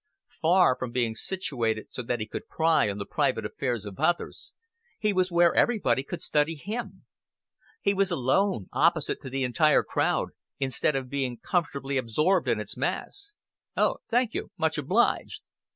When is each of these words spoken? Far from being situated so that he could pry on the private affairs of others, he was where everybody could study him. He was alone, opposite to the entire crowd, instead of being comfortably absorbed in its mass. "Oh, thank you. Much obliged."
Far 0.31 0.75
from 0.79 0.89
being 0.89 1.13
situated 1.13 1.89
so 1.93 2.01
that 2.01 2.19
he 2.19 2.25
could 2.25 2.47
pry 2.47 2.89
on 2.89 2.97
the 2.97 3.05
private 3.05 3.45
affairs 3.45 3.85
of 3.85 3.99
others, 3.99 4.51
he 4.97 5.13
was 5.13 5.31
where 5.31 5.53
everybody 5.53 6.01
could 6.01 6.23
study 6.23 6.55
him. 6.55 7.05
He 7.83 7.93
was 7.93 8.09
alone, 8.09 8.65
opposite 8.73 9.21
to 9.21 9.29
the 9.29 9.43
entire 9.43 9.83
crowd, 9.83 10.29
instead 10.57 10.95
of 10.95 11.07
being 11.07 11.37
comfortably 11.37 11.97
absorbed 11.97 12.47
in 12.47 12.59
its 12.59 12.75
mass. 12.75 13.35
"Oh, 13.77 13.97
thank 14.09 14.33
you. 14.33 14.49
Much 14.57 14.79
obliged." 14.79 15.43